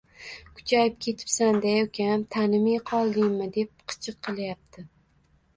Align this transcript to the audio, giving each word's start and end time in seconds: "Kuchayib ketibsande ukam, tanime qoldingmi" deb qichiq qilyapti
"Kuchayib 0.59 0.95
ketibsande 1.05 1.73
ukam, 1.89 2.25
tanime 2.37 2.73
qoldingmi" 2.93 3.51
deb 3.59 3.87
qichiq 3.93 4.19
qilyapti 4.29 4.89